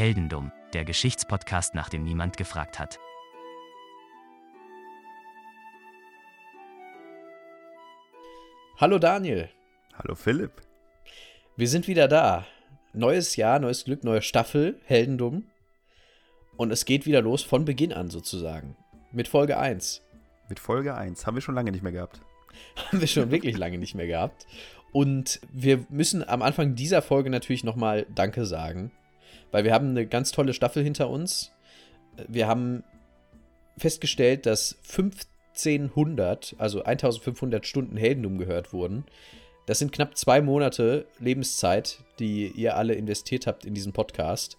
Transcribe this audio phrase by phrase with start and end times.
[0.00, 2.98] Heldendum, der Geschichtspodcast, nach dem niemand gefragt hat.
[8.78, 9.50] Hallo Daniel.
[9.92, 10.62] Hallo Philipp.
[11.58, 12.46] Wir sind wieder da.
[12.94, 15.44] Neues Jahr, neues Glück, neue Staffel, Heldendum.
[16.56, 18.78] Und es geht wieder los von Beginn an sozusagen.
[19.12, 20.00] Mit Folge 1.
[20.48, 21.26] Mit Folge 1.
[21.26, 22.22] Haben wir schon lange nicht mehr gehabt.
[22.86, 24.46] Haben wir schon wirklich lange nicht mehr gehabt.
[24.92, 28.92] Und wir müssen am Anfang dieser Folge natürlich nochmal Danke sagen.
[29.50, 31.52] Weil wir haben eine ganz tolle Staffel hinter uns.
[32.28, 32.84] Wir haben
[33.76, 39.04] festgestellt, dass 1500, also 1500 Stunden Heldendum gehört wurden.
[39.66, 44.58] Das sind knapp zwei Monate Lebenszeit, die ihr alle investiert habt in diesen Podcast.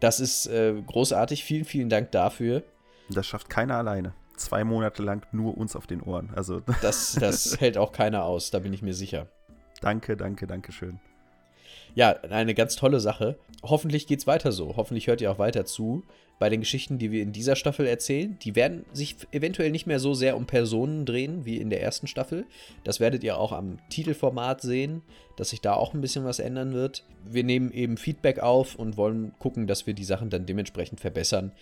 [0.00, 1.44] Das ist äh, großartig.
[1.44, 2.62] Vielen, vielen Dank dafür.
[3.08, 4.14] Das schafft keiner alleine.
[4.36, 6.30] Zwei Monate lang nur uns auf den Ohren.
[6.34, 9.28] Also das, das hält auch keiner aus, da bin ich mir sicher.
[9.80, 11.00] Danke, danke, danke schön.
[11.94, 13.38] Ja, eine ganz tolle Sache.
[13.62, 14.76] Hoffentlich geht es weiter so.
[14.76, 16.02] Hoffentlich hört ihr auch weiter zu
[16.38, 18.38] bei den Geschichten, die wir in dieser Staffel erzählen.
[18.42, 22.06] Die werden sich eventuell nicht mehr so sehr um Personen drehen wie in der ersten
[22.06, 22.44] Staffel.
[22.84, 25.02] Das werdet ihr auch am Titelformat sehen,
[25.36, 27.04] dass sich da auch ein bisschen was ändern wird.
[27.24, 31.52] Wir nehmen eben Feedback auf und wollen gucken, dass wir die Sachen dann dementsprechend verbessern.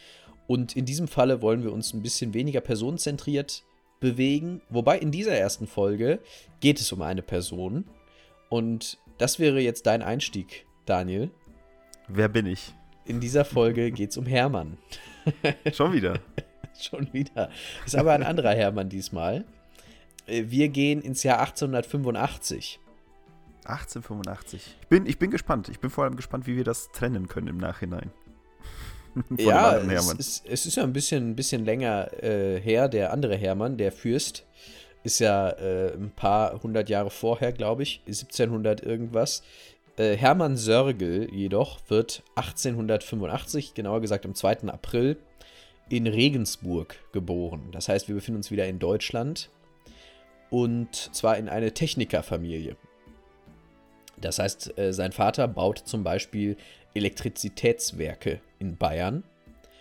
[0.46, 3.62] Und in diesem Falle wollen wir uns ein bisschen weniger personenzentriert
[4.00, 4.60] bewegen.
[4.68, 6.18] Wobei in dieser ersten Folge
[6.60, 7.84] geht es um eine Person.
[8.50, 11.30] Und das wäre jetzt dein Einstieg, Daniel.
[12.08, 12.74] Wer bin ich?
[13.04, 14.78] In dieser Folge geht es um Hermann.
[15.72, 16.20] Schon wieder.
[16.78, 17.50] Schon wieder.
[17.86, 19.44] Ist aber ein anderer Hermann diesmal.
[20.26, 22.80] Äh, wir gehen ins Jahr 1885.
[23.64, 24.76] 1885.
[24.80, 25.68] Ich bin, ich bin gespannt.
[25.68, 28.10] Ich bin vor allem gespannt, wie wir das trennen können im Nachhinein.
[29.38, 32.88] ja, es ist, es ist ja ein bisschen, ein bisschen länger äh, her.
[32.88, 34.44] Der andere Hermann, der Fürst,
[35.04, 39.42] ist ja äh, ein paar hundert Jahre vorher, glaube ich, 1700 irgendwas.
[39.96, 44.68] Äh, Hermann Sörgel jedoch wird 1885, genauer gesagt am 2.
[44.68, 45.18] April,
[45.90, 47.68] in Regensburg geboren.
[47.72, 49.50] Das heißt, wir befinden uns wieder in Deutschland
[50.50, 52.76] und zwar in eine Technikerfamilie.
[54.16, 56.56] Das heißt, äh, sein Vater baut zum Beispiel
[56.94, 59.24] Elektrizitätswerke in Bayern.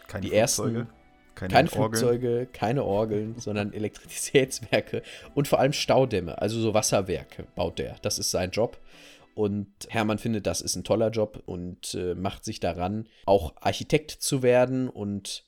[0.07, 1.02] Keine die Flugzeuge, ersten
[1.35, 1.69] keine, keine.
[1.69, 5.01] Flugzeuge, keine Orgeln, sondern Elektrizitätswerke
[5.35, 7.95] und vor allem Staudämme, also so Wasserwerke baut der.
[8.01, 8.79] Das ist sein Job.
[9.35, 14.11] Und Hermann findet, das ist ein toller Job und äh, macht sich daran, auch Architekt
[14.11, 15.45] zu werden und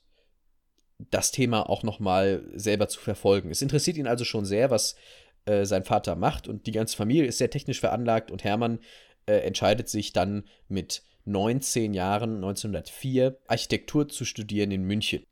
[0.98, 3.50] das Thema auch nochmal selber zu verfolgen.
[3.50, 4.96] Es interessiert ihn also schon sehr, was
[5.44, 8.80] äh, sein Vater macht und die ganze Familie ist sehr technisch veranlagt und Hermann
[9.26, 15.24] äh, entscheidet sich dann mit 19 Jahren, 1904, Architektur zu studieren in München.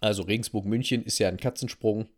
[0.00, 2.08] Also Regensburg-München ist ja ein Katzensprung,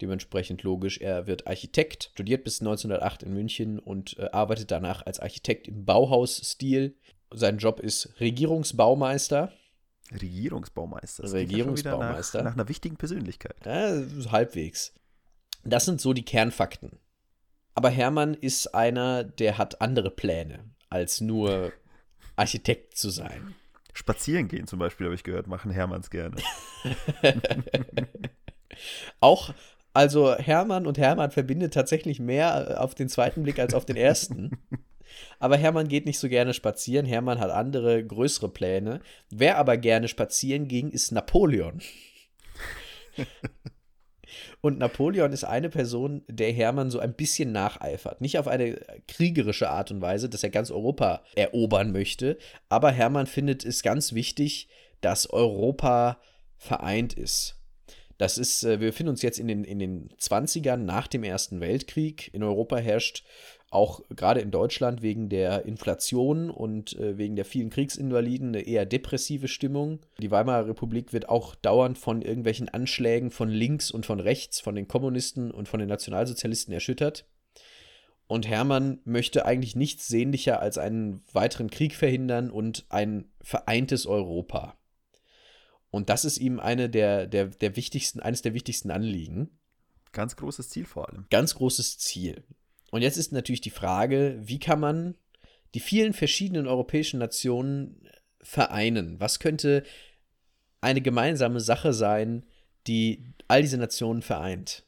[0.00, 0.98] dementsprechend logisch.
[0.98, 5.84] Er wird Architekt, studiert bis 1908 in München und äh, arbeitet danach als Architekt im
[5.84, 6.96] Bauhausstil.
[7.32, 9.52] Sein Job ist Regierungsbaumeister.
[10.12, 11.32] Regierungsbaumeister.
[11.32, 12.38] Regierungsbaumeister.
[12.38, 13.56] Nach, nach einer wichtigen Persönlichkeit.
[13.64, 14.92] Ja, halbwegs.
[15.64, 16.98] Das sind so die Kernfakten.
[17.74, 21.72] Aber Hermann ist einer, der hat andere Pläne, als nur
[22.36, 23.54] Architekt zu sein.
[23.94, 26.36] Spazieren gehen zum Beispiel, habe ich gehört, machen Hermanns gerne.
[29.20, 29.54] Auch,
[29.92, 33.96] also Hermann und Hermann verbindet tatsächlich mehr äh, auf den zweiten Blick als auf den
[33.96, 34.58] ersten.
[35.38, 37.06] Aber Hermann geht nicht so gerne spazieren.
[37.06, 39.00] Hermann hat andere, größere Pläne.
[39.30, 41.80] Wer aber gerne spazieren ging, ist Napoleon.
[44.64, 48.22] Und Napoleon ist eine Person, der Hermann so ein bisschen nacheifert.
[48.22, 52.38] Nicht auf eine kriegerische Art und Weise, dass er ganz Europa erobern möchte,
[52.70, 54.68] aber Hermann findet es ganz wichtig,
[55.02, 56.18] dass Europa
[56.56, 57.60] vereint ist.
[58.16, 61.60] Das ist, äh, wir befinden uns jetzt in den, in den 20ern nach dem Ersten
[61.60, 62.32] Weltkrieg.
[62.32, 63.22] In Europa herrscht
[63.74, 68.86] auch gerade in Deutschland wegen der Inflation und äh, wegen der vielen Kriegsinvaliden eine eher
[68.86, 70.00] depressive Stimmung.
[70.18, 74.74] Die Weimarer Republik wird auch dauernd von irgendwelchen Anschlägen von links und von rechts, von
[74.74, 77.26] den Kommunisten und von den Nationalsozialisten erschüttert.
[78.26, 84.78] Und Hermann möchte eigentlich nichts sehnlicher als einen weiteren Krieg verhindern und ein vereintes Europa.
[85.90, 89.58] Und das ist ihm eine der, der, der wichtigsten, eines der wichtigsten Anliegen.
[90.12, 91.26] Ganz großes Ziel vor allem.
[91.30, 92.44] Ganz großes Ziel.
[92.94, 95.16] Und jetzt ist natürlich die Frage, wie kann man
[95.74, 98.08] die vielen verschiedenen europäischen Nationen
[98.40, 99.18] vereinen?
[99.18, 99.82] Was könnte
[100.80, 102.46] eine gemeinsame Sache sein,
[102.86, 104.86] die all diese Nationen vereint?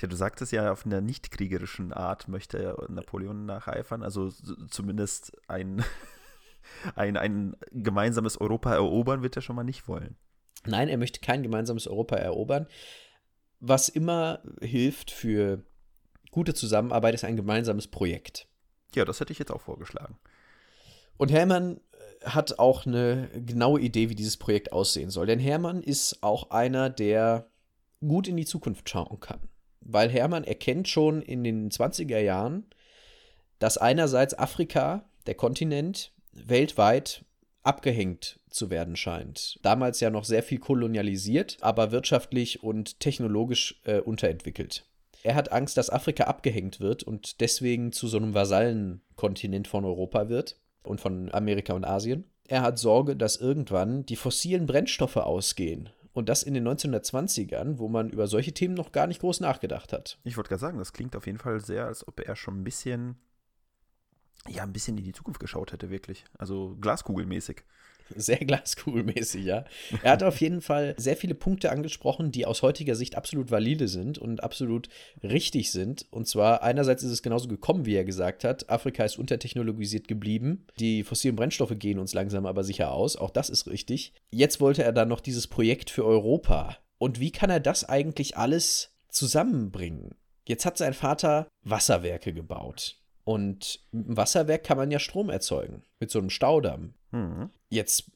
[0.00, 4.30] Ja, du sagtest ja, auf einer nicht kriegerischen Art möchte er Napoleon nacheifern, also
[4.68, 5.84] zumindest ein,
[6.96, 10.16] ein, ein gemeinsames Europa erobern wird er schon mal nicht wollen.
[10.66, 12.66] Nein, er möchte kein gemeinsames Europa erobern.
[13.60, 15.62] Was immer hilft für
[16.38, 18.46] gute Zusammenarbeit ist ein gemeinsames Projekt.
[18.94, 20.16] Ja, das hätte ich jetzt auch vorgeschlagen.
[21.16, 21.80] Und Hermann
[22.24, 25.26] hat auch eine genaue Idee, wie dieses Projekt aussehen soll.
[25.26, 27.48] Denn Hermann ist auch einer, der
[28.06, 29.40] gut in die Zukunft schauen kann.
[29.80, 32.66] Weil Hermann erkennt schon in den 20er Jahren,
[33.58, 37.24] dass einerseits Afrika, der Kontinent, weltweit
[37.64, 39.58] abgehängt zu werden scheint.
[39.62, 44.84] Damals ja noch sehr viel kolonialisiert, aber wirtschaftlich und technologisch äh, unterentwickelt.
[45.22, 50.28] Er hat Angst, dass Afrika abgehängt wird und deswegen zu so einem Vasallenkontinent von Europa
[50.28, 52.24] wird und von Amerika und Asien.
[52.46, 55.90] Er hat Sorge, dass irgendwann die fossilen Brennstoffe ausgehen.
[56.12, 59.92] Und das in den 1920ern, wo man über solche Themen noch gar nicht groß nachgedacht
[59.92, 60.18] hat.
[60.24, 62.64] Ich wollte gerade sagen, das klingt auf jeden Fall sehr, als ob er schon ein
[62.64, 63.16] bisschen,
[64.48, 66.24] ja, ein bisschen in die Zukunft geschaut hätte, wirklich.
[66.36, 67.62] Also glaskugelmäßig.
[68.16, 69.64] Sehr glaskugelmäßig, ja.
[70.02, 73.88] Er hat auf jeden Fall sehr viele Punkte angesprochen, die aus heutiger Sicht absolut valide
[73.88, 74.88] sind und absolut
[75.22, 76.06] richtig sind.
[76.10, 78.68] Und zwar einerseits ist es genauso gekommen, wie er gesagt hat.
[78.70, 80.66] Afrika ist untertechnologisiert geblieben.
[80.78, 83.16] Die fossilen Brennstoffe gehen uns langsam aber sicher aus.
[83.16, 84.12] Auch das ist richtig.
[84.30, 86.76] Jetzt wollte er dann noch dieses Projekt für Europa.
[86.98, 90.14] Und wie kann er das eigentlich alles zusammenbringen?
[90.46, 92.96] Jetzt hat sein Vater Wasserwerke gebaut.
[93.24, 95.82] Und mit einem Wasserwerk kann man ja Strom erzeugen.
[96.00, 96.94] Mit so einem Staudamm.
[97.10, 97.50] Mhm.
[97.70, 98.10] Jetzt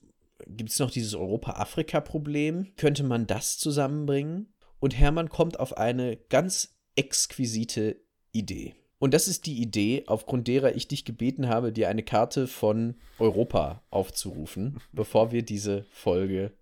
[0.47, 2.75] gibt es noch dieses Europa-Afrika-Problem.
[2.77, 4.53] Könnte man das zusammenbringen?
[4.81, 8.01] Und Hermann kommt auf eine ganz exquisite
[8.33, 8.75] Idee.
[8.99, 12.97] Und das ist die Idee, aufgrund derer ich dich gebeten habe, dir eine Karte von
[13.19, 16.53] Europa aufzurufen, bevor wir diese Folge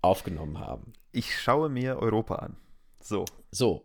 [0.00, 0.92] aufgenommen haben.
[1.12, 2.56] Ich schaue mir Europa an.
[3.00, 3.24] So.
[3.50, 3.84] So.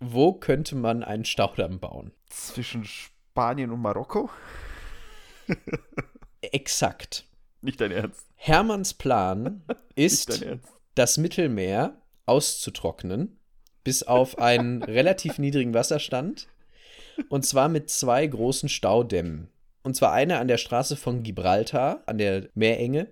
[0.00, 2.12] Wo könnte man einen Staudamm bauen?
[2.28, 4.30] Zwischen Spanien und Marokko?
[6.42, 7.24] Exakt.
[7.60, 8.24] Nicht dein Ernst.
[8.36, 9.62] Hermanns Plan
[9.94, 10.44] ist,
[10.94, 13.38] das Mittelmeer auszutrocknen,
[13.84, 16.48] bis auf einen relativ niedrigen Wasserstand.
[17.28, 19.48] Und zwar mit zwei großen Staudämmen.
[19.82, 23.08] Und zwar einer an der Straße von Gibraltar, an der Meerenge.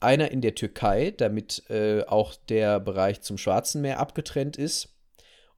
[0.00, 4.88] Einer in der Türkei, damit äh, auch der Bereich zum Schwarzen Meer abgetrennt ist.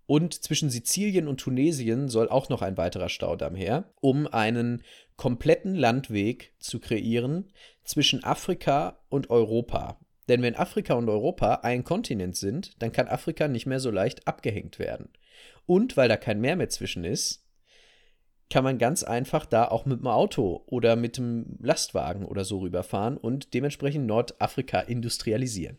[0.07, 4.83] Und zwischen Sizilien und Tunesien soll auch noch ein weiterer Staudamm her, um einen
[5.17, 7.53] kompletten Landweg zu kreieren
[7.85, 9.99] zwischen Afrika und Europa.
[10.29, 14.27] Denn wenn Afrika und Europa ein Kontinent sind, dann kann Afrika nicht mehr so leicht
[14.27, 15.09] abgehängt werden.
[15.67, 17.45] Und weil da kein Meer mehr zwischen ist,
[18.51, 22.59] kann man ganz einfach da auch mit dem Auto oder mit dem Lastwagen oder so
[22.59, 25.79] rüberfahren und dementsprechend Nordafrika industrialisieren.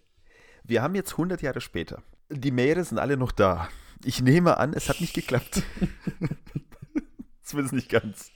[0.63, 2.01] Wir haben jetzt 100 Jahre später.
[2.29, 3.69] Die Meere sind alle noch da.
[4.05, 5.63] Ich nehme an, es hat nicht geklappt.
[7.41, 8.31] Zumindest nicht ganz.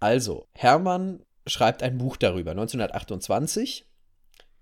[0.00, 3.86] Also, Hermann schreibt ein Buch darüber, 1928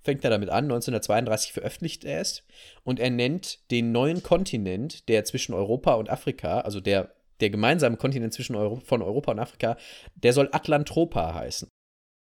[0.02, 2.44] fängt er damit an, 1932 veröffentlicht er es
[2.84, 7.96] und er nennt den neuen Kontinent, der zwischen Europa und Afrika, also der, der gemeinsame
[7.96, 9.76] Kontinent zwischen Euro, von Europa und Afrika,
[10.14, 11.68] der soll Atlantropa heißen.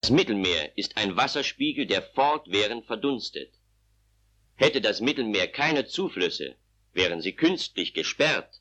[0.03, 3.53] Das Mittelmeer ist ein Wasserspiegel, der fortwährend verdunstet.
[4.56, 6.56] Hätte das Mittelmeer keine Zuflüsse,
[6.94, 8.61] wären sie künstlich gesperrt,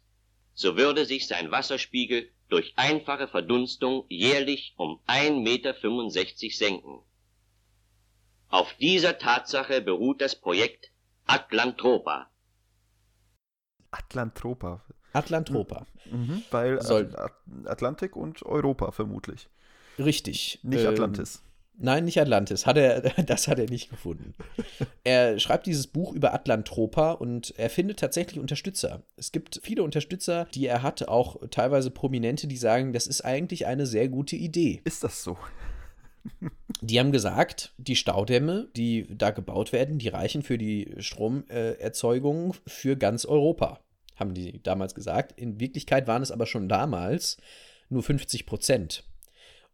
[0.53, 5.73] so würde sich sein Wasserspiegel durch einfache Verdunstung jährlich um 1,65 Meter
[6.55, 6.99] senken.
[8.49, 10.91] Auf dieser Tatsache beruht das Projekt
[11.25, 12.29] Atlantropa.
[13.89, 14.83] Atlantropa.
[15.13, 15.85] Atlantropa.
[16.11, 17.15] Mhm, weil Soll
[17.65, 19.49] Atlantik und Europa vermutlich.
[19.97, 20.59] Richtig.
[20.63, 21.37] Nicht Atlantis.
[21.37, 22.65] Ähm, Nein, nicht Atlantis.
[22.65, 24.33] Hat er, das hat er nicht gefunden.
[25.03, 29.03] er schreibt dieses Buch über Atlantropa und er findet tatsächlich Unterstützer.
[29.15, 33.65] Es gibt viele Unterstützer, die er hat, auch teilweise Prominente, die sagen, das ist eigentlich
[33.65, 34.81] eine sehr gute Idee.
[34.85, 35.37] Ist das so?
[36.81, 42.95] Die haben gesagt, die Staudämme, die da gebaut werden, die reichen für die Stromerzeugung für
[42.95, 43.79] ganz Europa.
[44.15, 45.37] Haben die damals gesagt.
[45.39, 47.37] In Wirklichkeit waren es aber schon damals
[47.89, 49.03] nur 50 Prozent.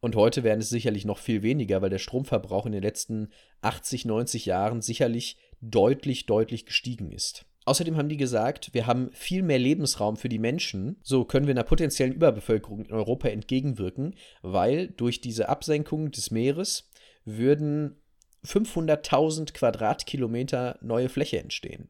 [0.01, 3.29] Und heute werden es sicherlich noch viel weniger, weil der Stromverbrauch in den letzten
[3.61, 7.45] 80, 90 Jahren sicherlich deutlich, deutlich gestiegen ist.
[7.65, 10.97] Außerdem haben die gesagt, wir haben viel mehr Lebensraum für die Menschen.
[11.03, 16.89] So können wir einer potenziellen Überbevölkerung in Europa entgegenwirken, weil durch diese Absenkung des Meeres
[17.25, 18.01] würden
[18.43, 21.89] 500.000 Quadratkilometer neue Fläche entstehen.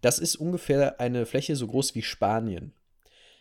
[0.00, 2.74] Das ist ungefähr eine Fläche so groß wie Spanien.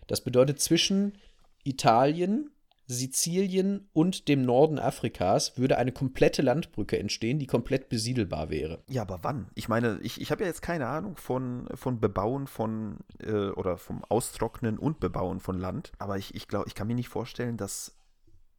[0.07, 1.17] Das bedeutet zwischen
[1.63, 2.49] Italien
[2.93, 8.83] Sizilien und dem Norden Afrikas würde eine komplette Landbrücke entstehen, die komplett besiedelbar wäre.
[8.87, 9.49] Ja, aber wann?
[9.55, 13.77] Ich meine, ich, ich habe ja jetzt keine Ahnung von, von Bebauen von äh, oder
[13.77, 17.57] vom Austrocknen und Bebauen von Land, aber ich, ich glaube, ich kann mir nicht vorstellen,
[17.57, 17.97] dass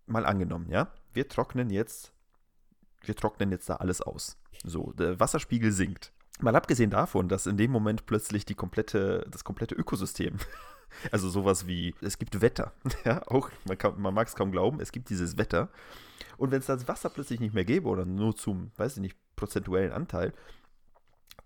[0.07, 2.13] mal angenommen, ja, wir trocknen jetzt,
[3.03, 4.37] wir trocknen jetzt da alles aus.
[4.65, 6.13] So, der Wasserspiegel sinkt.
[6.41, 10.39] Mal abgesehen davon, dass in dem Moment plötzlich die komplette, das komplette Ökosystem
[11.11, 12.73] Also sowas wie, es gibt Wetter.
[13.05, 15.69] Ja, auch, man, man mag es kaum glauben, es gibt dieses Wetter.
[16.37, 19.17] Und wenn es das Wasser plötzlich nicht mehr gäbe oder nur zum, weiß ich nicht,
[19.37, 20.33] prozentuellen Anteil,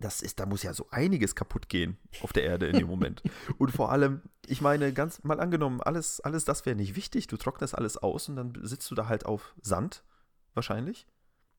[0.00, 3.22] das ist, da muss ja so einiges kaputt gehen auf der Erde in dem Moment.
[3.58, 7.26] und vor allem, ich meine, ganz mal angenommen, alles, alles das wäre nicht wichtig.
[7.26, 10.04] Du trocknest alles aus und dann sitzt du da halt auf Sand,
[10.54, 11.06] wahrscheinlich.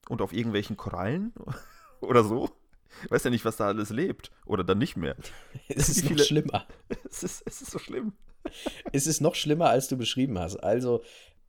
[0.07, 1.33] Und auf irgendwelchen Korallen
[1.99, 2.49] oder so.
[3.09, 4.31] Weiß ja nicht, was da alles lebt.
[4.45, 5.15] Oder dann nicht mehr.
[5.67, 6.15] Es ist viele...
[6.15, 6.65] noch schlimmer.
[7.09, 8.13] Es ist, es ist so schlimm.
[8.91, 10.57] Es ist noch schlimmer, als du beschrieben hast.
[10.57, 11.03] Also,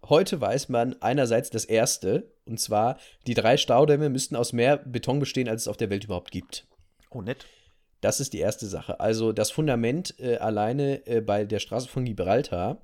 [0.09, 5.19] heute weiß man einerseits das Erste, und zwar, die drei Staudämme müssten aus mehr Beton
[5.19, 6.67] bestehen, als es auf der Welt überhaupt gibt.
[7.11, 7.47] Oh, nett.
[8.01, 9.01] Das ist die erste Sache.
[9.01, 12.81] Also, das Fundament äh, alleine äh, bei der Straße von Gibraltar,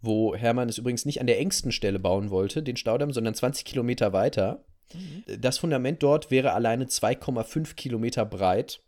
[0.00, 3.64] wo Hermann es übrigens nicht an der engsten Stelle bauen wollte, den Staudamm, sondern 20
[3.64, 5.24] Kilometer weiter Mhm.
[5.40, 8.82] Das Fundament dort wäre alleine 2,5 Kilometer breit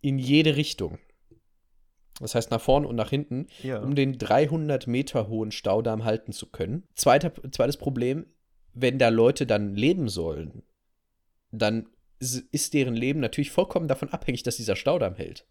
[0.00, 0.98] in jede Richtung.
[2.20, 3.80] Das heißt nach vorn und nach hinten, ja.
[3.80, 6.86] um den 300 Meter hohen Staudamm halten zu können.
[6.94, 8.26] Zweiter, zweites Problem,
[8.74, 10.62] wenn da Leute dann leben sollen,
[11.50, 11.86] dann
[12.18, 15.46] ist deren Leben natürlich vollkommen davon abhängig, dass dieser Staudamm hält.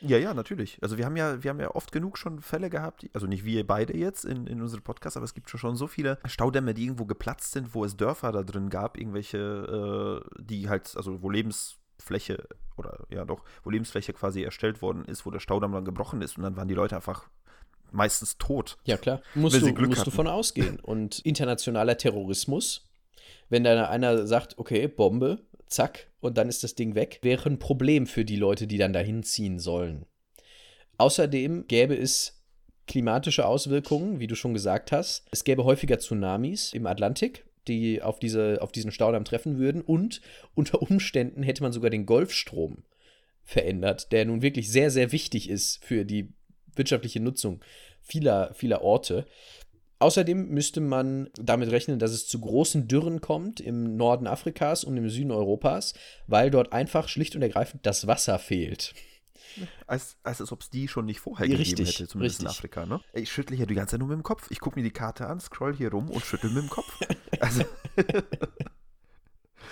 [0.00, 0.78] Ja, ja, natürlich.
[0.80, 3.66] Also wir haben ja, wir haben ja oft genug schon Fälle gehabt, also nicht wir
[3.66, 7.04] beide jetzt in, in unserem Podcast, aber es gibt schon so viele Staudämme, die irgendwo
[7.04, 12.46] geplatzt sind, wo es Dörfer da drin gab, irgendwelche, äh, die halt, also wo Lebensfläche
[12.76, 16.36] oder ja doch, wo Lebensfläche quasi erstellt worden ist, wo der Staudamm dann gebrochen ist
[16.36, 17.28] und dann waren die Leute einfach
[17.90, 18.78] meistens tot.
[18.84, 19.20] Ja, klar.
[19.34, 20.78] Musst, du, musst du von ausgehen.
[20.82, 22.88] Und internationaler Terrorismus,
[23.48, 27.58] wenn da einer sagt, okay, Bombe, zack, und dann ist das Ding weg, wäre ein
[27.58, 30.06] Problem für die Leute, die dann dahin ziehen sollen.
[30.98, 32.42] Außerdem gäbe es
[32.86, 35.26] klimatische Auswirkungen, wie du schon gesagt hast.
[35.30, 39.82] Es gäbe häufiger Tsunamis im Atlantik, die auf, diese, auf diesen Staudamm treffen würden.
[39.82, 40.20] Und
[40.54, 42.82] unter Umständen hätte man sogar den Golfstrom
[43.44, 46.32] verändert, der nun wirklich sehr, sehr wichtig ist für die
[46.74, 47.60] wirtschaftliche Nutzung
[48.00, 49.26] vieler, vieler Orte.
[50.00, 54.96] Außerdem müsste man damit rechnen, dass es zu großen Dürren kommt im Norden Afrikas und
[54.96, 55.94] im Süden Europas,
[56.26, 58.94] weil dort einfach schlicht und ergreifend das Wasser fehlt.
[59.88, 62.44] Als, als, als ob es die schon nicht vorher richtig, gegeben hätte, zumindest richtig.
[62.44, 62.86] in Afrika.
[62.86, 63.00] Ne?
[63.12, 64.46] Ich schüttle hier die ganze Zeit nur mit dem Kopf.
[64.50, 66.92] Ich gucke mir die Karte an, scroll hier rum und schüttel mit dem Kopf.
[67.40, 67.62] Also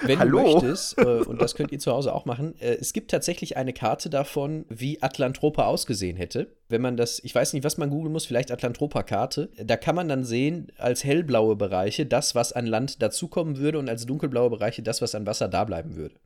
[0.02, 0.38] Wenn Hallo?
[0.38, 3.56] du möchtest, äh, und das könnt ihr zu Hause auch machen, äh, es gibt tatsächlich
[3.56, 6.48] eine Karte davon, wie Atlantropa ausgesehen hätte.
[6.68, 9.50] Wenn man das, ich weiß nicht, was man googeln muss, vielleicht Atlantropa-Karte.
[9.62, 13.88] Da kann man dann sehen, als hellblaue Bereiche das, was an Land dazukommen würde und
[13.88, 16.16] als dunkelblaue Bereiche das, was an Wasser da bleiben würde.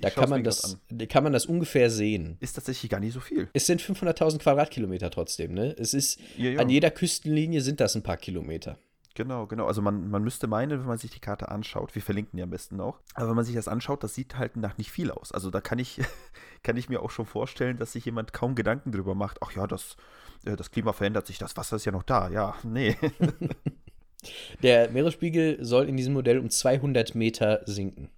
[0.00, 0.78] Da kann man, das,
[1.08, 2.36] kann man das ungefähr sehen.
[2.40, 3.48] Ist tatsächlich gar nicht so viel.
[3.52, 5.74] Es sind 500.000 Quadratkilometer trotzdem, ne?
[5.78, 6.60] Es ist, ja, ja.
[6.60, 8.76] an jeder Küstenlinie sind das ein paar Kilometer.
[9.14, 9.66] Genau, genau.
[9.66, 12.50] Also man, man müsste meinen, wenn man sich die Karte anschaut, wir verlinken die am
[12.50, 15.30] besten auch, aber wenn man sich das anschaut, das sieht halt nach nicht viel aus.
[15.30, 16.00] Also da kann ich,
[16.64, 19.68] kann ich mir auch schon vorstellen, dass sich jemand kaum Gedanken drüber macht, ach ja,
[19.68, 19.96] das,
[20.44, 22.28] äh, das Klima verändert sich, das Wasser ist ja noch da.
[22.28, 22.96] Ja, nee.
[24.62, 28.10] Der Meeresspiegel soll in diesem Modell um 200 Meter sinken.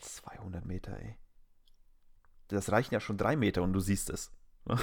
[0.00, 1.16] 200 Meter, ey.
[2.48, 4.30] Das reichen ja schon drei Meter und du siehst es.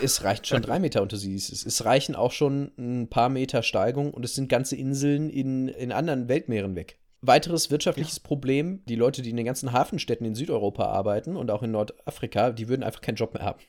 [0.01, 1.36] Es reicht schon drei Meter unter sie.
[1.36, 5.67] Es, es reichen auch schon ein paar Meter Steigung und es sind ganze Inseln in,
[5.69, 7.00] in anderen Weltmeeren weg.
[7.21, 8.24] Weiteres wirtschaftliches ja.
[8.24, 12.51] Problem, die Leute, die in den ganzen Hafenstädten in Südeuropa arbeiten und auch in Nordafrika,
[12.51, 13.59] die würden einfach keinen Job mehr haben.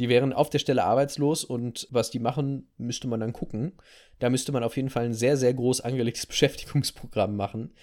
[0.00, 3.72] Die wären auf der Stelle arbeitslos und was die machen, müsste man dann gucken.
[4.18, 7.74] Da müsste man auf jeden Fall ein sehr, sehr groß angelegtes Beschäftigungsprogramm machen,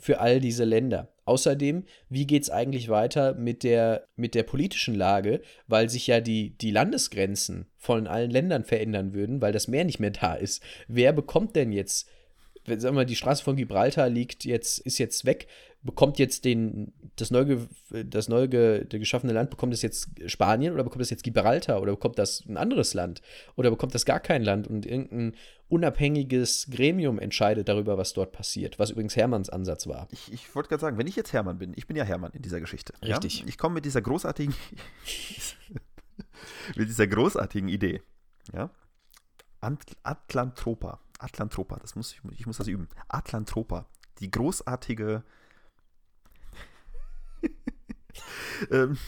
[0.00, 1.12] für all diese Länder.
[1.24, 6.20] Außerdem, wie geht es eigentlich weiter mit der, mit der politischen Lage, weil sich ja
[6.20, 10.60] die, die Landesgrenzen von allen Ländern verändern würden, weil das Meer nicht mehr da ist.
[10.88, 12.08] Wer bekommt denn jetzt,
[12.78, 15.48] sagen wir mal, die Straße von Gibraltar liegt jetzt, ist jetzt weg
[15.82, 17.58] bekommt jetzt den, das neu,
[17.90, 22.18] das neu geschaffene Land, bekommt es jetzt Spanien oder bekommt es jetzt Gibraltar oder bekommt
[22.18, 23.22] das ein anderes Land
[23.56, 25.34] oder bekommt das gar kein Land und irgendein
[25.68, 30.08] unabhängiges Gremium entscheidet darüber, was dort passiert, was übrigens Hermanns Ansatz war.
[30.10, 32.42] Ich, ich wollte gerade sagen, wenn ich jetzt Hermann bin, ich bin ja Hermann in
[32.42, 32.92] dieser Geschichte.
[33.02, 33.40] Richtig.
[33.40, 33.46] Ja?
[33.46, 34.54] Ich komme mit dieser großartigen,
[36.76, 38.02] mit dieser großartigen Idee.
[38.52, 38.70] Ja.
[40.02, 41.00] Atlantropa.
[41.22, 42.88] Atlantropa, das muss ich, ich muss das üben.
[43.08, 43.86] Atlantropa.
[44.18, 45.22] Die großartige
[48.70, 48.98] ähm,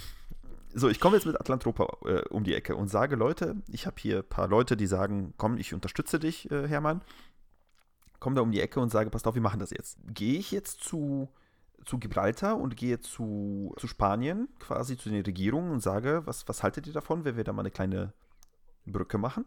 [0.74, 3.96] so, ich komme jetzt mit Atlantropa äh, um die Ecke und sage, Leute, ich habe
[3.98, 7.02] hier ein paar Leute, die sagen, komm, ich unterstütze dich, äh, Hermann.
[8.20, 9.98] Komme da um die Ecke und sage, passt auf, wir machen das jetzt.
[10.06, 11.28] Gehe ich jetzt zu,
[11.84, 16.62] zu Gibraltar und gehe zu, zu Spanien, quasi zu den Regierungen und sage, was, was
[16.62, 18.12] haltet ihr davon, wenn wir da mal eine kleine
[18.86, 19.44] Brücke machen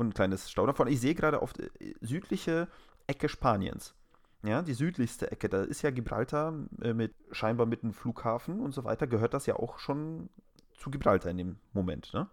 [0.00, 0.88] und ein kleines Stau davon?
[0.88, 2.68] Ich sehe gerade auf die äh, südliche
[3.06, 3.94] Ecke Spaniens
[4.42, 8.72] ja, die südlichste Ecke, da ist ja Gibraltar äh, mit scheinbar mit einem Flughafen und
[8.72, 10.30] so weiter, gehört das ja auch schon
[10.78, 12.28] zu Gibraltar in dem Moment, ne?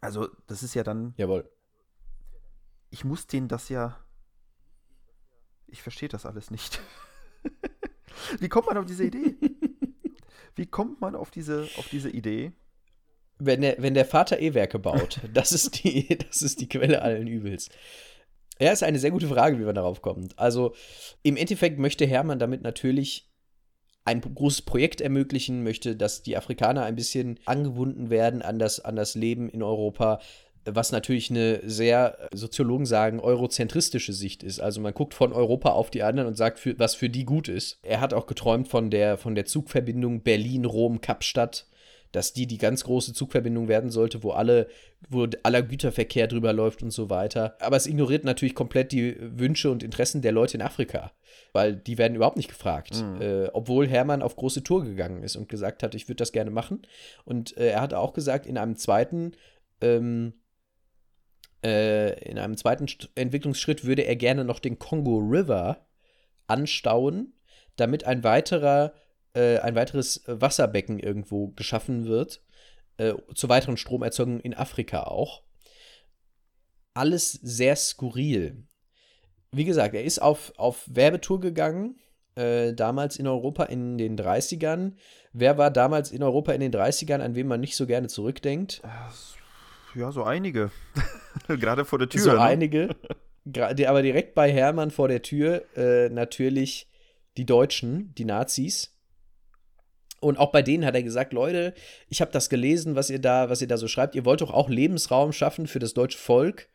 [0.00, 1.14] Also, das ist ja dann.
[1.16, 1.48] Jawohl.
[2.90, 3.98] Ich muss denen das ja.
[5.66, 6.80] Ich verstehe das alles nicht.
[8.38, 9.36] Wie kommt man auf diese Idee?
[10.56, 12.52] Wie kommt man auf diese, auf diese Idee?
[13.38, 17.26] Wenn der, wenn der Vater E-Werke baut, das ist, die, das ist die Quelle allen
[17.26, 17.68] Übels.
[18.60, 20.38] Ja, ist eine sehr gute Frage, wie man darauf kommt.
[20.38, 20.74] Also
[21.22, 23.28] im Endeffekt möchte Hermann damit natürlich
[24.04, 28.96] ein großes Projekt ermöglichen, möchte, dass die Afrikaner ein bisschen angebunden werden an das, an
[28.96, 30.20] das Leben in Europa,
[30.66, 34.60] was natürlich eine sehr, Soziologen sagen, eurozentristische Sicht ist.
[34.60, 37.48] Also man guckt von Europa auf die anderen und sagt, für, was für die gut
[37.48, 37.78] ist.
[37.82, 41.66] Er hat auch geträumt von der, von der Zugverbindung Berlin-Rom-Kapstadt
[42.14, 44.68] dass die die ganz große Zugverbindung werden sollte, wo alle,
[45.08, 47.56] wo aller Güterverkehr drüber läuft und so weiter.
[47.60, 51.10] Aber es ignoriert natürlich komplett die Wünsche und Interessen der Leute in Afrika,
[51.52, 53.02] weil die werden überhaupt nicht gefragt.
[53.02, 53.20] Mhm.
[53.20, 56.52] Äh, obwohl Hermann auf große Tour gegangen ist und gesagt hat, ich würde das gerne
[56.52, 56.82] machen.
[57.24, 59.32] Und äh, er hat auch gesagt, in einem zweiten
[59.80, 60.34] ähm,
[61.64, 65.84] äh, in einem zweiten Entwicklungsschritt würde er gerne noch den Congo River
[66.46, 67.32] anstauen,
[67.76, 68.92] damit ein weiterer
[69.34, 72.42] äh, ein weiteres Wasserbecken irgendwo geschaffen wird,
[72.96, 75.42] äh, zur weiteren Stromerzeugung in Afrika auch.
[76.94, 78.64] Alles sehr skurril.
[79.50, 82.00] Wie gesagt, er ist auf, auf Werbetour gegangen,
[82.36, 84.94] äh, damals in Europa in den 30ern.
[85.32, 88.82] Wer war damals in Europa in den 30ern, an wen man nicht so gerne zurückdenkt?
[89.94, 90.70] Ja, so einige.
[91.48, 92.20] Gerade vor der Tür.
[92.20, 92.40] So ne?
[92.40, 92.96] einige.
[93.56, 96.88] Aber direkt bei Hermann vor der Tür äh, natürlich
[97.36, 98.93] die Deutschen, die Nazis.
[100.24, 101.74] Und auch bei denen hat er gesagt, Leute,
[102.08, 104.14] ich habe das gelesen, was ihr da, was ihr da so schreibt.
[104.14, 106.68] Ihr wollt doch auch Lebensraum schaffen für das deutsche Volk.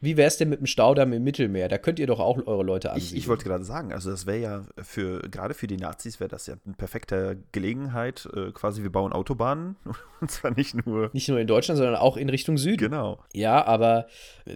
[0.00, 1.68] Wie wäre es denn mit dem Staudamm im Mittelmeer?
[1.68, 3.18] Da könnt ihr doch auch eure Leute ansiedeln.
[3.18, 6.28] Ich, ich wollte gerade sagen, also das wäre ja für, gerade für die Nazis wäre
[6.28, 9.76] das ja eine perfekte Gelegenheit, äh, quasi wir bauen Autobahnen
[10.20, 11.10] und zwar nicht nur.
[11.12, 12.78] Nicht nur in Deutschland, sondern auch in Richtung Süden.
[12.78, 13.22] Genau.
[13.32, 14.06] Ja, aber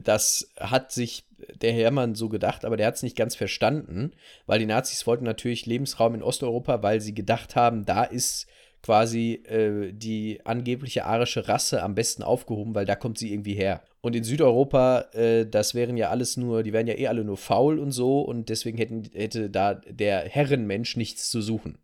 [0.03, 4.13] das hat sich der Hermann so gedacht, aber der hat es nicht ganz verstanden,
[4.47, 8.47] weil die Nazis wollten natürlich Lebensraum in Osteuropa, weil sie gedacht haben, da ist
[8.83, 13.83] quasi äh, die angebliche arische Rasse am besten aufgehoben, weil da kommt sie irgendwie her.
[14.01, 17.37] Und in Südeuropa, äh, das wären ja alles nur, die wären ja eh alle nur
[17.37, 21.79] faul und so und deswegen hätten, hätte da der Herrenmensch nichts zu suchen.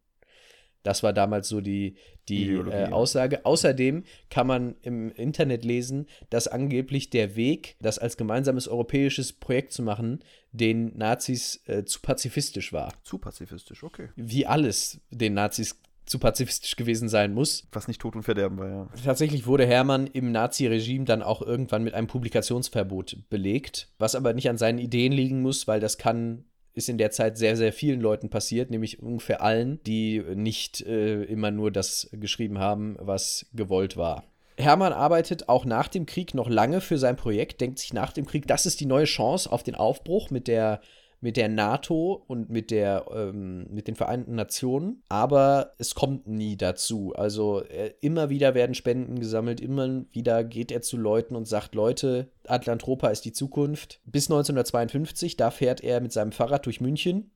[0.83, 1.97] Das war damals so die,
[2.29, 3.45] die äh, Aussage.
[3.45, 9.73] Außerdem kann man im Internet lesen, dass angeblich der Weg, das als gemeinsames europäisches Projekt
[9.73, 12.92] zu machen, den Nazis äh, zu pazifistisch war.
[13.05, 14.09] Zu pazifistisch, okay.
[14.16, 17.68] Wie alles den Nazis zu pazifistisch gewesen sein muss.
[17.73, 18.88] Was nicht Tod und Verderben war, ja.
[19.05, 24.49] Tatsächlich wurde Hermann im Nazi-Regime dann auch irgendwann mit einem Publikationsverbot belegt, was aber nicht
[24.49, 28.00] an seinen Ideen liegen muss, weil das kann ist in der Zeit sehr, sehr vielen
[28.00, 33.96] Leuten passiert, nämlich ungefähr allen, die nicht äh, immer nur das geschrieben haben, was gewollt
[33.96, 34.24] war.
[34.58, 38.26] Hermann arbeitet auch nach dem Krieg noch lange für sein Projekt, denkt sich nach dem
[38.26, 40.80] Krieg, das ist die neue Chance auf den Aufbruch mit der
[41.22, 46.56] mit der NATO und mit, der, ähm, mit den Vereinten Nationen, aber es kommt nie
[46.56, 47.14] dazu.
[47.14, 51.76] Also äh, immer wieder werden Spenden gesammelt, immer wieder geht er zu Leuten und sagt,
[51.76, 54.00] Leute, Atlantropa ist die Zukunft.
[54.04, 57.30] Bis 1952, da fährt er mit seinem Fahrrad durch München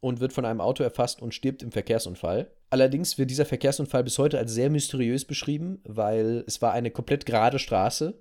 [0.00, 2.50] und wird von einem Auto erfasst und stirbt im Verkehrsunfall.
[2.68, 7.24] Allerdings wird dieser Verkehrsunfall bis heute als sehr mysteriös beschrieben, weil es war eine komplett
[7.24, 8.20] gerade Straße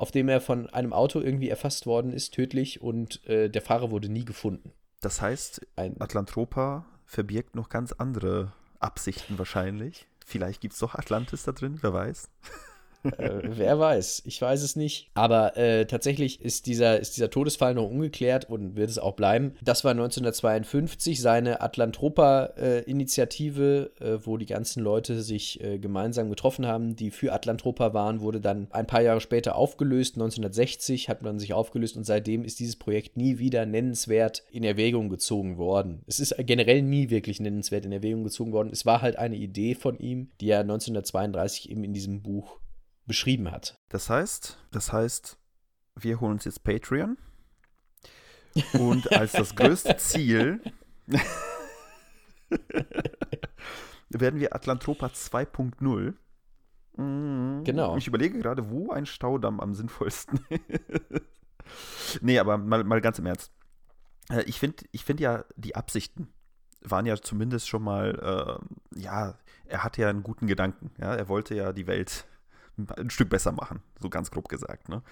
[0.00, 3.90] auf dem er von einem Auto irgendwie erfasst worden ist, tödlich, und äh, der Fahrer
[3.90, 4.72] wurde nie gefunden.
[5.02, 10.06] Das heißt, Ein Atlantropa verbirgt noch ganz andere Absichten wahrscheinlich.
[10.24, 12.30] Vielleicht gibt es doch Atlantis da drin, wer weiß
[13.04, 15.10] äh, wer weiß, ich weiß es nicht.
[15.14, 19.54] Aber äh, tatsächlich ist dieser, ist dieser Todesfall noch ungeklärt und wird es auch bleiben.
[19.62, 26.96] Das war 1952 seine Atlantropa-Initiative, äh, wo die ganzen Leute sich äh, gemeinsam getroffen haben,
[26.96, 30.16] die für Atlantropa waren, wurde dann ein paar Jahre später aufgelöst.
[30.16, 35.08] 1960 hat man sich aufgelöst und seitdem ist dieses Projekt nie wieder nennenswert in Erwägung
[35.08, 36.02] gezogen worden.
[36.06, 38.70] Es ist generell nie wirklich nennenswert in Erwägung gezogen worden.
[38.72, 42.58] Es war halt eine Idee von ihm, die er 1932 eben in diesem Buch
[43.10, 43.76] beschrieben hat.
[43.88, 45.36] Das heißt, das heißt,
[45.96, 47.18] wir holen uns jetzt Patreon
[48.74, 50.60] und als das größte Ziel
[54.10, 56.14] werden wir Atlantropa 2.0
[56.96, 57.64] mhm.
[57.64, 57.96] Genau.
[57.96, 62.22] Ich überlege gerade, wo ein Staudamm am sinnvollsten ist.
[62.22, 63.50] nee, aber mal, mal ganz im Ernst.
[64.30, 66.32] Äh, ich finde ich find ja, die Absichten
[66.80, 68.60] waren ja zumindest schon mal,
[68.94, 70.92] äh, ja, er hatte ja einen guten Gedanken.
[70.96, 71.12] Ja?
[71.12, 72.28] Er wollte ja die Welt
[72.96, 74.88] ein Stück besser machen, so ganz grob gesagt.
[74.88, 75.02] Ne?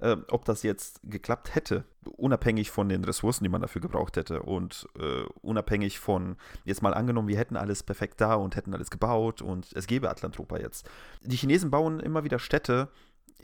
[0.00, 4.42] Äh, ob das jetzt geklappt hätte, unabhängig von den Ressourcen, die man dafür gebraucht hätte
[4.42, 8.90] und äh, unabhängig von, jetzt mal angenommen, wir hätten alles perfekt da und hätten alles
[8.90, 10.88] gebaut und es gäbe Atlantropa jetzt.
[11.22, 12.88] Die Chinesen bauen immer wieder Städte,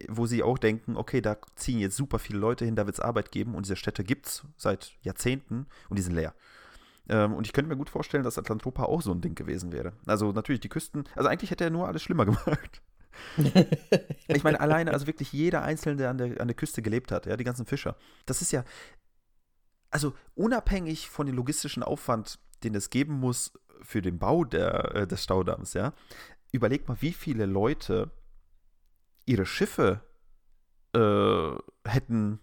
[0.08, 3.00] wo sie auch denken, okay, da ziehen jetzt super viele Leute hin, da wird es
[3.00, 6.34] Arbeit geben und diese Städte gibt es seit Jahrzehnten und die sind leer.
[7.08, 9.92] Ähm, und ich könnte mir gut vorstellen, dass Atlantropa auch so ein Ding gewesen wäre.
[10.06, 12.82] Also natürlich die Küsten, also eigentlich hätte er nur alles schlimmer gemacht.
[14.28, 17.26] Ich meine, alleine, also wirklich jeder Einzelne, der an der, an der Küste gelebt hat,
[17.26, 17.96] ja, die ganzen Fischer.
[18.26, 18.64] Das ist ja,
[19.90, 25.06] also unabhängig von dem logistischen Aufwand, den es geben muss für den Bau der, äh,
[25.06, 25.92] des Staudamms, ja,
[26.52, 28.10] überlegt mal, wie viele Leute
[29.26, 30.00] ihre Schiffe
[30.94, 32.40] äh, hätten,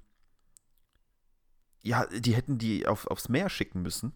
[1.81, 4.13] ja, die hätten die auf, aufs Meer schicken müssen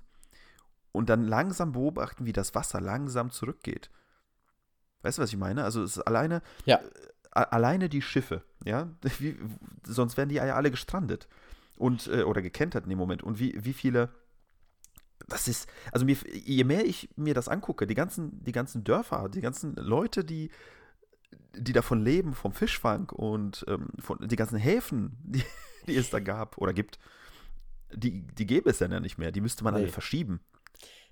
[0.92, 3.90] und dann langsam beobachten, wie das Wasser langsam zurückgeht.
[5.06, 5.64] Weißt du, was ich meine?
[5.64, 6.78] Also es ist alleine, ja.
[6.78, 8.90] äh, alleine die Schiffe, ja,
[9.20, 9.38] wie,
[9.84, 11.28] sonst wären die ja alle gestrandet
[11.78, 13.22] und äh, oder gekentert in dem Moment.
[13.22, 14.10] Und wie, wie viele,
[15.28, 19.30] das ist, also mir, je mehr ich mir das angucke, die ganzen, die ganzen Dörfer,
[19.30, 20.50] die ganzen Leute, die,
[21.56, 25.44] die davon leben, vom Fischfang und ähm, von die ganzen Häfen, die,
[25.86, 26.98] die es da gab oder gibt,
[27.94, 29.32] die, die gäbe es dann ja nicht mehr.
[29.32, 29.82] Die müsste man nee.
[29.82, 30.40] alle verschieben.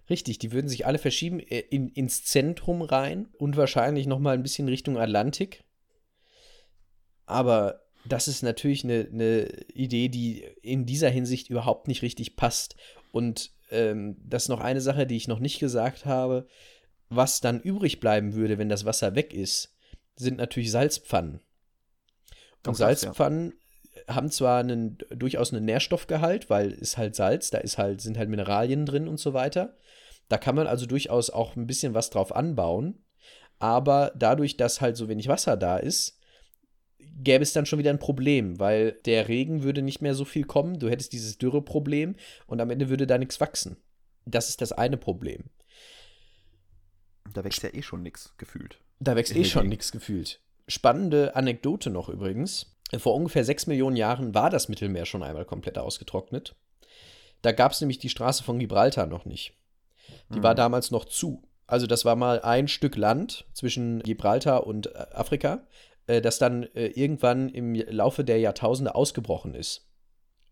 [0.09, 4.33] Richtig, die würden sich alle verschieben äh, in, ins Zentrum rein und wahrscheinlich noch mal
[4.33, 5.63] ein bisschen Richtung Atlantik.
[7.25, 12.75] Aber das ist natürlich eine, eine Idee, die in dieser Hinsicht überhaupt nicht richtig passt.
[13.11, 16.47] Und ähm, das ist noch eine Sache, die ich noch nicht gesagt habe.
[17.09, 19.75] Was dann übrig bleiben würde, wenn das Wasser weg ist,
[20.15, 21.39] sind natürlich Salzpfannen.
[22.65, 23.53] Und Salzpfannen.
[24.07, 28.29] Haben zwar einen, durchaus einen Nährstoffgehalt, weil es halt Salz, da ist halt, sind halt
[28.29, 29.77] Mineralien drin und so weiter.
[30.29, 33.03] Da kann man also durchaus auch ein bisschen was drauf anbauen.
[33.59, 36.19] Aber dadurch, dass halt so wenig Wasser da ist,
[37.15, 40.43] gäbe es dann schon wieder ein Problem, weil der Regen würde nicht mehr so viel
[40.43, 40.79] kommen.
[40.79, 42.15] Du hättest dieses Dürreproblem
[42.47, 43.77] und am Ende würde da nichts wachsen.
[44.25, 45.45] Das ist das eine Problem.
[47.31, 48.79] Da wächst ja eh schon nichts gefühlt.
[48.99, 50.41] Da wächst eh schon nichts gefühlt.
[50.67, 52.72] Spannende Anekdote noch übrigens.
[52.97, 56.55] Vor ungefähr sechs Millionen Jahren war das Mittelmeer schon einmal komplett ausgetrocknet.
[57.41, 59.53] Da gab es nämlich die Straße von Gibraltar noch nicht.
[60.33, 60.43] Die mhm.
[60.43, 61.43] war damals noch zu.
[61.67, 65.65] Also das war mal ein Stück Land zwischen Gibraltar und äh, Afrika,
[66.07, 69.89] äh, das dann äh, irgendwann im Laufe der Jahrtausende ausgebrochen ist.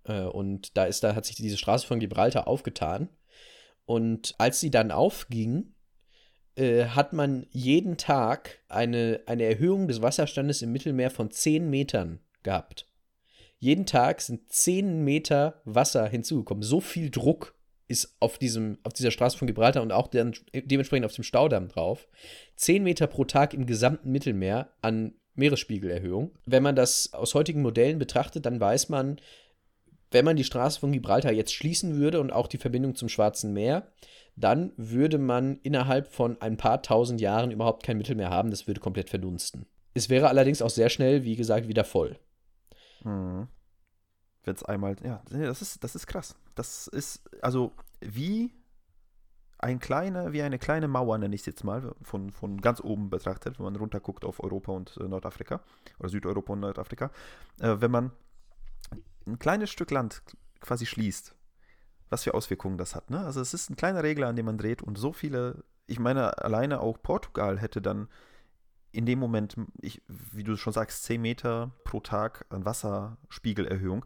[0.04, 3.08] Und da ist, da hat sich diese Straße von Gibraltar aufgetan.
[3.86, 5.76] Und als sie dann aufging,
[6.58, 12.88] hat man jeden Tag eine, eine Erhöhung des Wasserstandes im Mittelmeer von 10 Metern gehabt.
[13.60, 16.64] Jeden Tag sind 10 Meter Wasser hinzugekommen.
[16.64, 17.56] So viel Druck
[17.88, 21.68] ist auf, diesem, auf dieser Straße von Gibraltar und auch dann dementsprechend auf dem Staudamm
[21.68, 22.08] drauf.
[22.56, 26.32] 10 Meter pro Tag im gesamten Mittelmeer an Meeresspiegelerhöhung.
[26.46, 29.20] Wenn man das aus heutigen Modellen betrachtet, dann weiß man,
[30.10, 33.54] wenn man die Straße von Gibraltar jetzt schließen würde und auch die Verbindung zum Schwarzen
[33.54, 33.92] Meer,
[34.36, 38.50] dann würde man innerhalb von ein paar tausend Jahren überhaupt kein Mittelmeer haben.
[38.50, 39.66] Das würde komplett verdunsten.
[39.94, 42.18] Es wäre allerdings auch sehr schnell, wie gesagt, wieder voll.
[43.04, 43.48] Mhm.
[44.44, 46.36] Wenn es einmal, ja, das ist, das ist krass.
[46.56, 48.52] Das ist, also wie
[49.60, 53.12] ein kleiner, wie eine kleine Mauer, nenne ich es jetzt mal, von, von ganz oben
[53.12, 55.62] betrachtet, wenn man runterguckt auf Europa und äh, Nordafrika
[56.00, 57.12] oder Südeuropa und Nordafrika,
[57.60, 58.12] äh, wenn man
[59.28, 60.24] ein kleines Stück Land
[60.62, 61.36] quasi schließt,
[62.10, 63.12] was für Auswirkungen das hat.
[63.12, 63.20] Ne?
[63.20, 66.40] Also es ist ein kleiner Regler, an dem man dreht und so viele, ich meine,
[66.40, 68.08] alleine auch Portugal hätte dann
[68.92, 74.06] in dem Moment, ich, wie du schon sagst, 10 Meter pro Tag an Wasserspiegelerhöhung.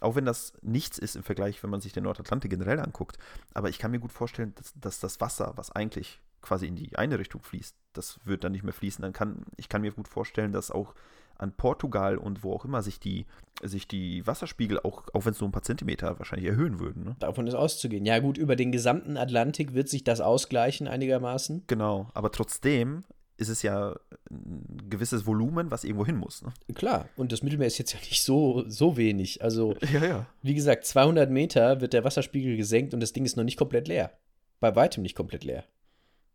[0.00, 3.18] Auch wenn das nichts ist im Vergleich, wenn man sich den Nordatlantik generell anguckt.
[3.54, 6.96] Aber ich kann mir gut vorstellen, dass, dass das Wasser, was eigentlich quasi in die
[6.96, 9.00] eine Richtung fließt, das wird dann nicht mehr fließen.
[9.00, 10.94] Dann kann, ich kann mir gut vorstellen, dass auch
[11.38, 13.26] an Portugal und wo auch immer sich die,
[13.62, 17.04] sich die Wasserspiegel, auch, auch wenn es nur ein paar Zentimeter wahrscheinlich erhöhen würden.
[17.04, 17.16] Ne?
[17.18, 18.04] Davon ist auszugehen.
[18.04, 21.64] Ja, gut, über den gesamten Atlantik wird sich das ausgleichen einigermaßen.
[21.66, 23.04] Genau, aber trotzdem
[23.36, 23.96] ist es ja
[24.30, 26.42] ein gewisses Volumen, was irgendwo hin muss.
[26.42, 26.52] Ne?
[26.74, 29.42] Klar, und das Mittelmeer ist jetzt ja nicht so, so wenig.
[29.42, 30.26] Also, ja, ja.
[30.42, 33.88] wie gesagt, 200 Meter wird der Wasserspiegel gesenkt und das Ding ist noch nicht komplett
[33.88, 34.12] leer.
[34.60, 35.64] Bei weitem nicht komplett leer.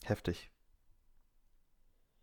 [0.03, 0.49] Heftig.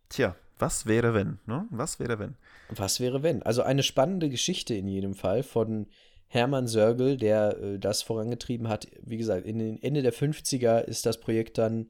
[0.09, 1.39] Tja, was wäre wenn?
[1.47, 1.67] Ne?
[1.71, 2.37] Was wäre wenn?
[2.69, 3.43] Was wäre wenn?
[3.43, 5.87] Also eine spannende Geschichte in jedem Fall von
[6.29, 8.89] Hermann Sörgel, der äh, das vorangetrieben hat.
[9.03, 11.89] Wie gesagt, in den Ende der 50er ist das Projekt dann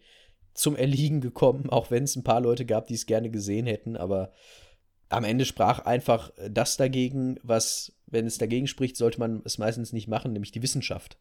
[0.57, 3.97] zum Erliegen gekommen, auch wenn es ein paar Leute gab, die es gerne gesehen hätten,
[3.97, 4.33] aber
[5.09, 9.93] am Ende sprach einfach das dagegen, was, wenn es dagegen spricht, sollte man es meistens
[9.93, 11.17] nicht machen, nämlich die Wissenschaft.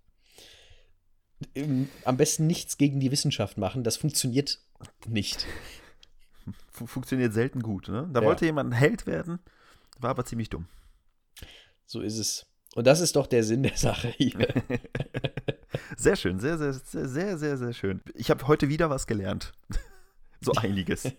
[2.04, 4.60] Am besten nichts gegen die Wissenschaft machen, das funktioniert
[5.08, 5.46] nicht.
[6.72, 8.10] Funktioniert selten gut, ne?
[8.12, 8.26] Da ja.
[8.26, 9.40] wollte jemand ein Held werden,
[10.00, 10.68] war aber ziemlich dumm.
[11.86, 12.48] So ist es.
[12.76, 14.48] Und das ist doch der Sinn der Sache hier.
[15.98, 18.02] Sehr schön, sehr, sehr, sehr, sehr, sehr, sehr schön.
[18.14, 19.54] Ich habe heute wieder was gelernt.
[20.42, 21.12] so einiges.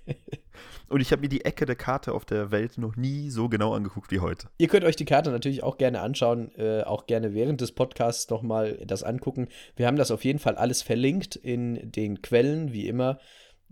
[0.89, 3.75] Und ich habe mir die Ecke der Karte auf der Welt noch nie so genau
[3.75, 4.49] angeguckt wie heute.
[4.59, 8.31] Ihr könnt euch die Karte natürlich auch gerne anschauen, äh, auch gerne während des Podcasts
[8.31, 9.49] nochmal das angucken.
[9.75, 13.19] Wir haben das auf jeden Fall alles verlinkt in den Quellen, wie immer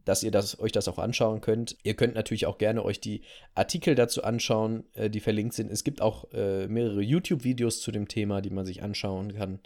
[0.04, 1.76] dass ihr das, euch das auch anschauen könnt.
[1.82, 3.22] Ihr könnt natürlich auch gerne euch die
[3.54, 5.70] Artikel dazu anschauen, äh, die verlinkt sind.
[5.70, 9.60] Es gibt auch äh, mehrere YouTube-Videos zu dem Thema, die man sich anschauen kann.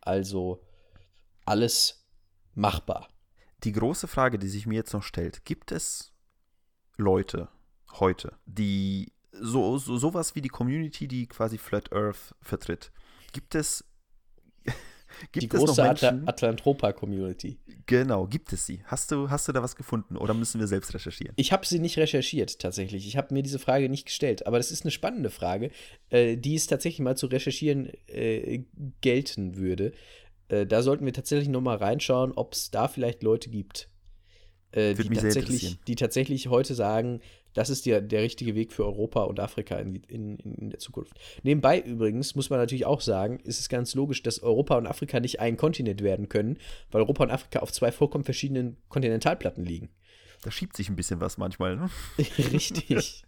[0.00, 0.64] Also
[1.44, 2.06] alles
[2.54, 3.08] machbar.
[3.64, 6.12] Die große Frage, die sich mir jetzt noch stellt, gibt es
[6.96, 7.48] Leute
[7.92, 12.92] heute, die so, so sowas wie die Community, die quasi Flat Earth vertritt,
[13.32, 13.84] gibt es
[15.32, 17.58] Gibt die große Atl Atlantropa-Community.
[17.86, 18.82] Genau, gibt es sie.
[18.84, 21.32] Hast du, hast du da was gefunden oder müssen wir selbst recherchieren?
[21.36, 23.06] Ich habe sie nicht recherchiert, tatsächlich.
[23.06, 24.46] Ich habe mir diese Frage nicht gestellt.
[24.46, 25.70] Aber das ist eine spannende Frage,
[26.10, 28.64] äh, die es tatsächlich mal zu recherchieren äh,
[29.00, 29.92] gelten würde.
[30.48, 33.88] Äh, da sollten wir tatsächlich noch mal reinschauen, ob es da vielleicht Leute gibt,
[34.72, 37.20] äh, die, tatsächlich, die tatsächlich heute sagen,
[37.54, 41.14] das ist der, der richtige Weg für Europa und Afrika in, in, in der Zukunft.
[41.42, 45.20] Nebenbei übrigens muss man natürlich auch sagen, ist es ganz logisch, dass Europa und Afrika
[45.20, 46.58] nicht ein Kontinent werden können,
[46.90, 49.88] weil Europa und Afrika auf zwei vollkommen verschiedenen Kontinentalplatten liegen.
[50.42, 51.90] Da schiebt sich ein bisschen was manchmal, ne?
[52.52, 53.24] Richtig.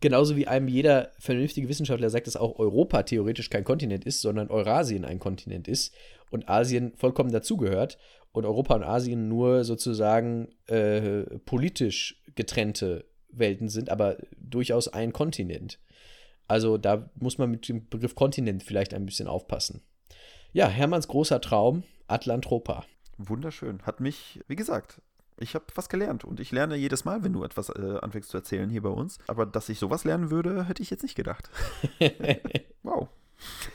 [0.00, 4.48] Genauso wie einem jeder vernünftige Wissenschaftler sagt, dass auch Europa theoretisch kein Kontinent ist, sondern
[4.48, 5.92] Eurasien ein Kontinent ist
[6.30, 7.98] und Asien vollkommen dazugehört
[8.38, 15.78] und Europa und Asien nur sozusagen äh, politisch getrennte Welten sind, aber durchaus ein Kontinent.
[16.46, 19.82] Also da muss man mit dem Begriff Kontinent vielleicht ein bisschen aufpassen.
[20.52, 22.84] Ja, Hermanns großer Traum, Atlantropa.
[23.18, 23.82] Wunderschön.
[23.82, 25.02] Hat mich, wie gesagt,
[25.40, 28.38] ich habe was gelernt und ich lerne jedes Mal, wenn du etwas äh, anfängst zu
[28.38, 29.18] erzählen hier bei uns.
[29.26, 31.50] Aber dass ich sowas lernen würde, hätte ich jetzt nicht gedacht.
[32.82, 33.08] wow.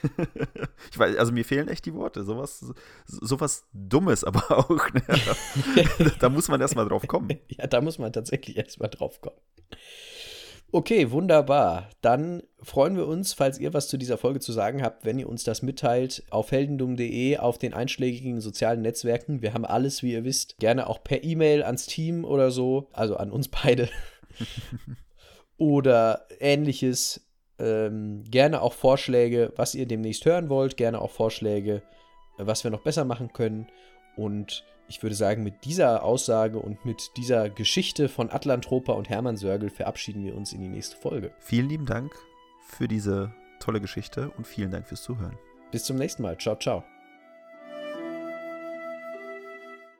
[0.93, 2.23] ich weiß, also mir fehlen echt die Worte.
[2.23, 2.63] Sowas,
[3.07, 4.93] sowas Dummes aber auch.
[4.93, 5.01] Ne?
[6.19, 7.39] da muss man erstmal drauf kommen.
[7.47, 9.37] Ja, da muss man tatsächlich erstmal drauf kommen.
[10.71, 11.89] Okay, wunderbar.
[12.01, 15.27] Dann freuen wir uns, falls ihr was zu dieser Folge zu sagen habt, wenn ihr
[15.27, 19.41] uns das mitteilt, auf heldendum.de, auf den einschlägigen sozialen Netzwerken.
[19.41, 23.17] Wir haben alles, wie ihr wisst, gerne auch per E-Mail ans Team oder so, also
[23.17, 23.89] an uns beide.
[25.57, 27.21] oder ähnliches.
[27.59, 31.83] Ähm, gerne auch Vorschläge, was ihr demnächst hören wollt, gerne auch Vorschläge,
[32.37, 33.67] was wir noch besser machen können.
[34.15, 39.37] Und ich würde sagen, mit dieser Aussage und mit dieser Geschichte von Atlantropa und Hermann
[39.37, 41.31] Sörgel verabschieden wir uns in die nächste Folge.
[41.39, 42.13] Vielen lieben Dank
[42.65, 45.37] für diese tolle Geschichte und vielen Dank fürs Zuhören.
[45.71, 46.37] Bis zum nächsten Mal.
[46.37, 46.83] Ciao, ciao.